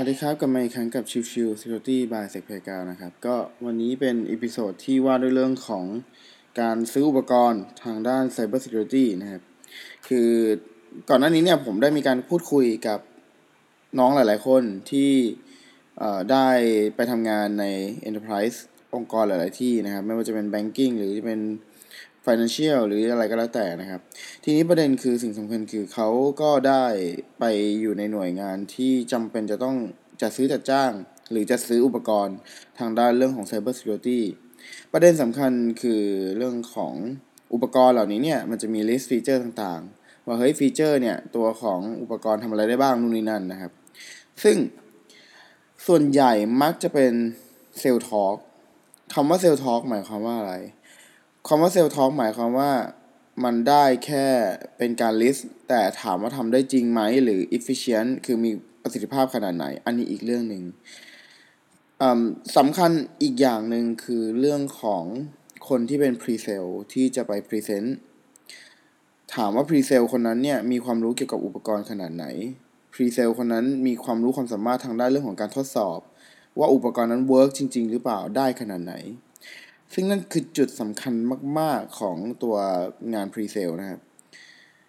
[0.00, 2.60] วัสดีครับกลับมาอีกครั้งกับชิวชิว Security by s e c p a y
[2.90, 5.84] นะครับ ก็วันนี้เป็น episode ที่ว่าด้วยเรื่องของ
[6.60, 9.42] การซื้ออุปกรณ์ทางด้าน Cyber Security นะครับ
[10.08, 10.30] คือ
[11.08, 12.98] ก่อนหน้านี้เนี่ยผมได้มีการพูดคุยกับ
[13.98, 15.12] น้องหลายๆคนที่
[16.32, 16.48] ได้
[16.96, 17.64] ไปทำงานใน
[18.08, 18.56] Enterprise
[18.94, 21.40] องค์กรหลาย ๆ ที่นะครับ ไม่ว่าจะเป็น Banking หรือจะเป็น
[22.26, 24.00] financial หรืออะไรก็แล้วแต่นะครับ
[24.44, 26.08] ทีนี้ประเด็นคือสิ่งสำคัญคือเขา
[26.42, 26.84] ก็ได้
[27.38, 27.44] ไป
[27.80, 29.76] อยู่ในหน่วยงานที่จำเป็นจะต้อง
[30.22, 30.92] จัดซื้อจัดจ้าง
[31.30, 32.36] หรือจะซื้ออุปกรณ์
[32.78, 34.20] ทางด้านเรื่องของ cyber security
[34.92, 36.02] ประเด็นสำคัญคือ
[36.36, 36.94] เรื่องของ
[37.52, 43.72] อุปกรณ์เหล่านี้เนี่ยมันจะมี list feature ต่างๆ ว่าเฮ้ย feature เนี่ยตัวของอุปกรณ์ทำอะไรได้บ้างนู่นนี่นั่นนะครับ
[44.42, 44.56] ซึ่ง
[45.86, 47.12] ส่วนใหญ่มักจะเป็น
[47.80, 48.36] sales talk
[49.14, 50.54] คำว่า sales talk หมายความว่าอะไร
[51.48, 52.72] คำว่าเซลล์ท็อกหมายความว่า
[53.44, 54.26] มันได้แค่
[54.78, 58.50] เป็นการลิสต์แต่ถามว่าทำได้จริงไหมหรือ efficient คือมี
[58.82, 60.62] ประสิทธิภาพขนาดไหน อันนี้อีกเรื่องหนึ่ง
[62.56, 62.90] สำคัญ
[63.22, 65.04] อีกอย่างหนึ่งคือเรื่องของ
[65.68, 67.88] คนที่เป็น pre-sale ที่จะไป present
[69.34, 72.26] ถามว่า pre-sale คนนั้นเนี่ยมีความรู้เกี่ยวกับอุปกรณ์ขนาดไหน
[72.92, 75.98] pre-sale คนนั้นมีความรู้ความสามารถทางด้านเรื่องของการทดสอบ
[76.58, 78.94] ว่าอุปกรณ์นั้น work จริง ๆ หรือเปล่าได้ขนาดไหน
[79.94, 81.14] ซึ่งนั่นคือจุดสำคัญ
[81.58, 82.56] มาก ๆของตัว
[83.14, 84.00] งาน presale นะครับ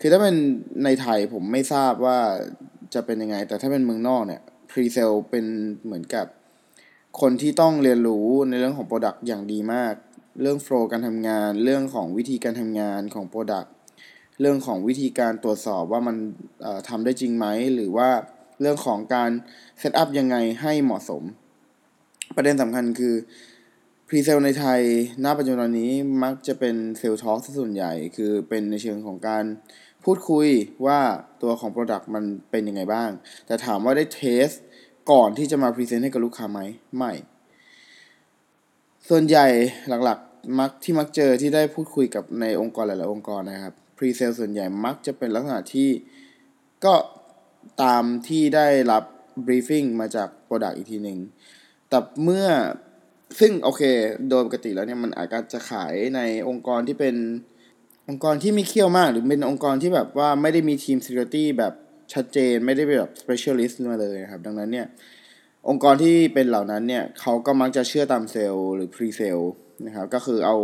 [0.00, 0.36] คือถ้าเป็น
[0.84, 2.18] ในไทยผมไม่ทราบว่า
[2.94, 5.44] จะเป็นยังไง แต่ถ้าเป็นเมืองนอกเนี่ย presale เป็น
[5.84, 6.26] เหมือนกับ
[7.20, 9.94] คนที่ต้องเรียนรู้ในเรื่องของ Product อย่างดีมาก
[10.40, 13.68] เรื่อง flow การทำงาน เรื่องของวิธีการทำงานของ Product
[14.40, 16.16] เรื่องของวิธีการตรวจสอบว่ามัน
[16.88, 18.08] ทำได้จริงไหม หรือว่า
[18.60, 19.30] เรื่องของการ
[19.78, 21.22] setup ยังไงให้เหมาะสม
[22.36, 23.14] ประเด็นสำคัญคือ
[24.12, 24.82] presale ในไทย
[25.24, 29.44] ณปัจจุบันนี้มักจะเป็น sales talk ส่วนใหญ่ คือเป็นในเชิงของการ
[30.04, 30.48] พูดคุย
[30.86, 31.00] ว่า
[31.42, 33.10] ตัวของ Product มันเป็นยังไงบ้าง
[33.46, 34.48] แต่ถามว่าได้ test
[35.10, 36.60] ก่อนที่จะมา present ให้กับลูกค้าไหม
[36.96, 37.12] ไม่
[39.08, 39.46] ส่วนใหญ่
[40.04, 45.88] หลักๆ มักที่มักเจอที่ได้พูดคุยกับในองค์กรหลายๆ องค์กรนะครับ presale ส่วนใหญ่มักจะเป็นลักษณะที่
[46.84, 46.94] ก็
[47.82, 49.04] ตามที่ได้รับ
[49.46, 51.18] บรีฟิ้งมาจาก Product อีกทีหนึ่ง
[51.88, 52.48] แต่เมื่อ
[53.38, 53.82] ซึ่งโอเค
[54.30, 57.14] โดยปกติแล้วเนี่ยมันอาจจะขายในองค์กรที่เป็น
[58.08, 61.72] องค์กรที่ไม่เขี้ยวมาก หรือเป็นองค์กรที่แบบว่าไม่ได้มีทีม security แบบ
[62.12, 64.86] ชัดเจนไม่ได้เป็นแบบ specialist มาเลยครับ ดังนั้นเนี่ย
[65.68, 69.46] องค์กรที่เป็นเหล่านั้นเนี่ยเขาก็มักจะเชื่อตามเซลล์หรือ pre sale
[69.86, 70.56] นะครับ ก็คือเอา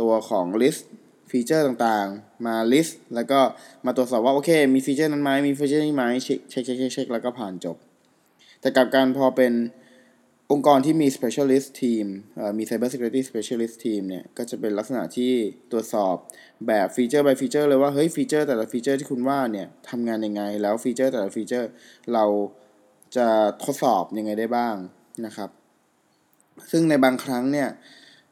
[0.00, 0.82] ตัวของ list
[1.30, 3.40] feature ต่างๆ มา list แล้วก็
[3.86, 7.76] มาตรวจสอบว่า โอเค มี feature นั้นไหมมี feature นี้ไหมเช็คเช็คเช็คเช็คแล้วก็ผ่านจบ
[8.60, 9.52] แต่กับการพอเป็น
[10.52, 12.06] องค์กรที่มี specialist team
[12.58, 15.32] มี cyber security specialist team เนี่ย ก็จะเป็นลักษณะที่
[15.72, 16.14] ตรวจสอบ
[16.66, 21.68] แบบฟีเจอร์ by ฟีเจอร์เลยว่า เฮ้ย feature แต่ละ feature ที่คุณว่าเนี่ยทำงานยังไง แล้ว feature แต่ละ feature
[22.12, 22.24] เรา
[23.16, 23.26] จะ
[23.64, 24.76] ทดสอบยังไงได้บ้าง
[25.26, 25.50] นะครับ
[26.70, 27.68] ซึ่งในบางครั้งเนี่ย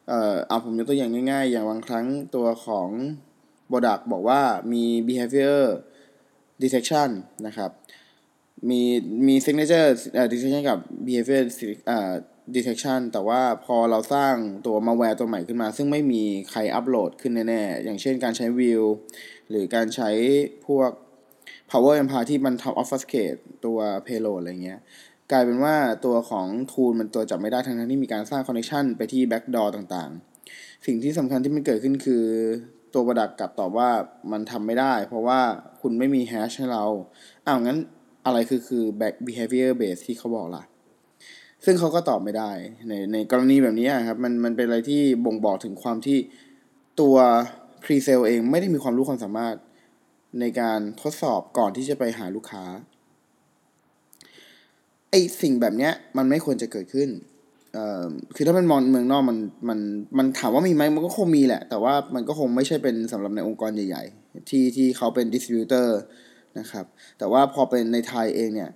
[0.07, 2.05] เอ่อเอาผมยกตัวอย่างง่ายๆ อย่างบางครั้ง
[2.35, 2.89] ตัวของ
[3.71, 4.41] Product บอกว่า
[4.71, 5.61] มี behavior
[6.61, 7.09] detection
[7.47, 7.71] นะครับ
[8.69, 8.81] มี
[9.27, 9.87] มี signature
[10.31, 11.43] detection กับ behavior
[12.55, 14.35] detection แต่ว่าพอเราสร้าง
[14.65, 18.83] ตัว malware ตัวใหม่ขึ้นมา ซึ่งไม่มีใครอัปโหลดขึ้นแน่ๆ อย่างเช่นการใช้ view
[19.49, 20.09] หรือการใช้
[20.65, 20.89] พวก
[21.71, 24.79] power a m p i r e ที่มันทำ obfuscate ตัว payload อะไรเงี้ย
[25.31, 25.75] กลายเป็นว่า
[26.05, 32.25] ตัวของ tool มันตัวจับไม่ได้ทั้งที่มีการสร้าง connection ไปที่ backdoor ต่างๆ สิ่งที่สำคัญที่มันเกิดขึ้นคือ
[32.93, 33.89] ตัวประดักกลับตอบว่า
[34.31, 35.39] มันทำไม่ได้ เพราะว่า
[35.81, 36.85] คุณไม่มี hash ให้เรา
[37.45, 37.77] อ้าวงั้น
[38.27, 40.63] อะไรคือคือ back behavior base ที่เขาบอกล่ะ
[41.65, 42.51] ซึ่งเขาก็ตอบไม่ได้
[42.87, 46.17] ในในกรณีแบบนี้ครับ มันมันเป็นอะไรที่บ่งบอกถึงความที่
[46.99, 47.15] ตัว
[47.83, 49.55] pre sale เองไม่ได้มีความรู้ความสามารถ
[50.39, 52.63] ในการทดสอบก่อนที่จะไปหาลูกค้า
[55.11, 57.09] ไอสิ่งแบบเนี้ยมันไม่ควรจะเกิดขึ้น
[57.73, 59.37] เอ่อ คือถ้าเป็นมองเมืองนอกมัน
[59.69, 59.79] มัน
[60.17, 65.99] มันถามว่ามีไหมมันก็คงมีแหละ แต่ว่ามันก็คงไม่ใช่เป็นสำหรับในองค์กรใหญ่ ๆ ที่ที่เขาเป็นดิสติบิวเตอร์
[66.59, 66.85] นะครับ
[67.17, 68.71] แต่ว่าพอเป็นในไทยเองเนี่ย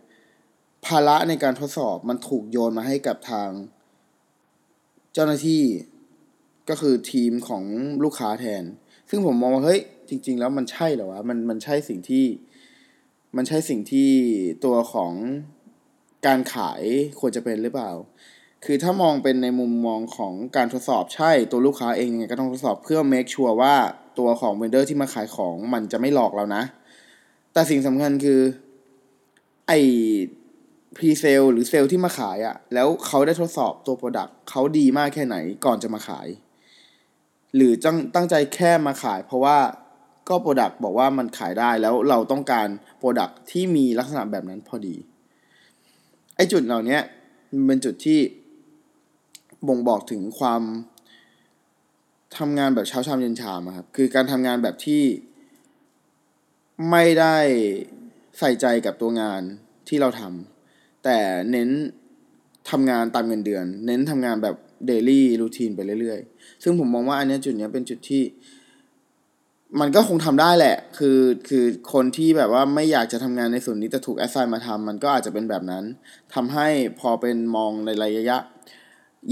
[0.85, 3.49] ภาระในการทดสอบมันถูกโยนมาให้กับทาง
[5.13, 5.63] เจ้าหน้าที่
[6.69, 7.63] ก็คือทีมของ
[8.03, 8.63] ลูกค้าแทน
[9.09, 12.25] ซึ่งผมมองว่าเฮ้ยจริง ๆ แล้วมันใช่เหรอวะมันมันใช่สิ่งที่
[13.35, 14.09] มันใช่สิ่งที่
[14.65, 15.11] ตัวของ
[16.25, 16.81] การขาย
[17.19, 17.91] ควรจะเป็นหรือเปล่า
[18.65, 23.75] คือถ้ามองเป็นในมุมมองของการทดสอบใช่ตัวลูกค้าเองยังไงก็ต้องทดสอบเพื่อ make sure ว่า
[24.19, 26.63] ตัวของ vendor ที่มาขายของมันจะไม่หลอกเรานะ
[27.53, 28.41] แต่สิ่งสำคัญคือ
[29.67, 29.71] ไอ
[30.95, 36.27] presale หรือเซลที่มาขายอะ่ะแล้วเขาได้ทดสอบตัว product เขาดีมากแค่ไหนก่อนจะมาขาย
[37.55, 39.57] หรือตั้งตั้งใจแค่มาขาย เพราะว่า
[40.29, 44.95] ก็ product บอกว่ามันขายได้แล้วเราต้องการ product ที่มีลักษณะแบบนั้นพอดี
[46.35, 46.99] ไอจุดเหล่านี้
[47.53, 48.19] มันเป็นจุดที่
[49.67, 50.61] บ่งบอกถึงความ
[52.37, 55.01] ทำงานแบบเช้าชามเย็นชามครับคือการทำงานแบบที่
[56.89, 57.37] ไม่ได้
[58.39, 59.41] ใส่ใจกับตัวงาน
[59.87, 61.17] ที่เราทำแต่
[61.51, 61.69] เน้น
[62.69, 64.55] ทำงานตามเงินเดือน เน้นทำงานแบบ
[64.87, 68.23] เดลี่รูทีนไปเรื่อยๆ ซึ่งผมมองว่าอันนี้จุดนี้เป็นจุดที่
[69.79, 71.19] มันก็คงทำได้แหละ คือ
[71.49, 75.83] คือคนที่แบบว่าไม่อยากจะทำงานในส่วนนี้แต่ถูกแอสไซน์มาทำมันก็อาจจะเป็นแบบนั้น
[76.33, 76.67] ทำให้
[76.99, 78.37] พอเป็นมองในระยะ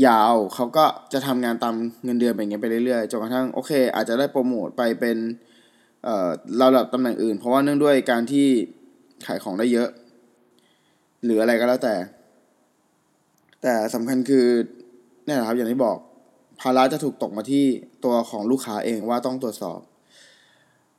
[0.08, 5.18] ยาวเขาก็จะทำงานตามเงินเดือนไปอย่างเงี้ยไปเรื่อยๆจนกระทั่งโอเค อาจจะได้โปรโมทไปเป็น
[6.62, 8.48] ระดับตำแหน่งอื่น เพราะว่าเนื่องด้วยการที่
[9.26, 9.90] ขายของได้เยอะ
[11.24, 11.96] หรืออะไรก็แล้วแต่
[13.62, 14.46] แต่สำคัญคือ
[15.26, 15.98] เนี่ยแหละครับอย่างที่บอก
[16.62, 17.66] ภาระจะถูกตกมาที่
[18.06, 19.80] ตัวของลูกค้าเองว่าต้องตรวจสอบ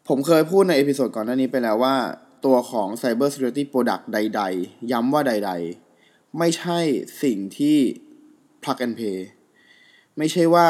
[0.09, 1.97] ผมเคยพูดในเอพิโซดก่อนหน้านี้ไปแล้วว่า
[2.45, 5.53] ตัวของ Cyber Security Product ใด ๆ ย้ำว่าใด
[5.95, 6.79] ๆ ไม่ใช่
[7.23, 7.77] สิ่งที่
[8.63, 9.19] plug and play
[10.19, 10.69] ไม่ใช่ว่า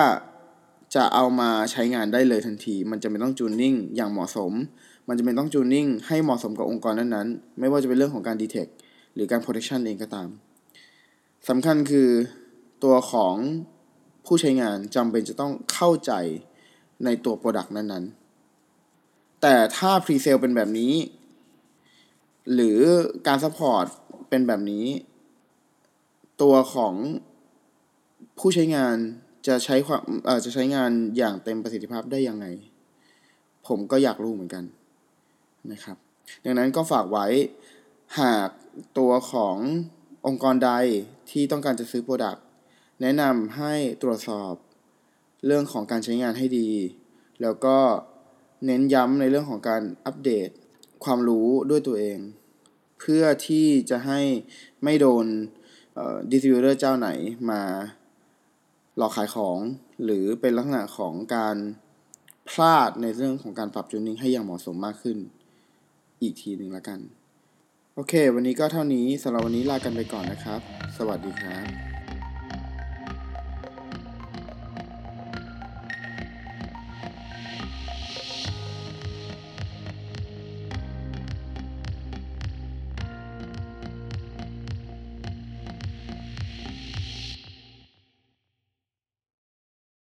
[0.94, 4.52] จะเอามาใช้งานได้เลยทันที มันจะเป็นต้องจูนนิ่งอย่างเหมาะสม
[5.08, 8.70] มันจะเป็นต้องจูนนิ่งให้เหมาะสมกับองค์กรนั้นๆ ไม่ว่าจะเป็นเรื่องของการ detect
[9.14, 10.28] หรือการ protection เองก็ตาม
[11.48, 12.08] สำคัญคือ
[12.84, 13.34] ตัวของ
[14.26, 16.12] ผู้ใช้งานจำเป็นจะต้องเข้าใจ
[17.04, 20.92] ในตัว product นั้นๆ แต่ถ้า pre-sale เป็นแบบนี้
[22.54, 22.80] หรือ
[23.26, 23.86] การ support
[24.28, 24.86] เป็นแบบนี้
[26.42, 26.94] ตัวของ
[28.38, 28.96] ผู้ใช้งาน
[29.46, 32.46] จะใช้ความเอ่อจะใช้งานอย่างเต็มประสิทธิภาพได้ยังไง
[33.66, 34.64] ผมก็อยากรู้เหมือนกัน
[35.72, 35.96] นะครับ
[36.44, 37.26] ดังนั้นก็ฝากไว้
[38.20, 38.50] หาก
[38.98, 39.56] ตัวของ
[40.26, 40.70] องค์กรใด
[41.30, 42.44] ที่ต้องการจะซื้อโปรดักต์
[43.00, 44.54] แนะนำให้ตรวจสอบ
[45.46, 46.70] เรื่องของการใช้งานให้ดี
[47.42, 47.76] แล้วก็
[48.66, 50.48] เน้นย้ำในเรื่องของการอัปเดต
[51.04, 52.18] ความรู้ด้วยตัวเอง
[53.00, 54.20] เพื่อที่จะให้
[54.84, 55.26] ไม่โดน
[56.30, 57.08] ดิสติบิวเตอร์เจ้าไหน
[57.50, 57.62] มา
[58.96, 59.58] หลอกขายของ
[60.04, 61.56] หรือเป็นลักษณะของการ
[62.50, 65.18] พลาดในเรื่องของการปรับจูนนิ่งให้อย่างเหมาะสมมากขึ้น
[66.22, 67.00] อีกทีหนึ่งละกัน
[67.94, 70.60] โอเค วันนี้ก็เท่านี้สำหรับวันนี้ลากันไปก่อนนะครับ
[70.96, 71.89] สวัสดีครับ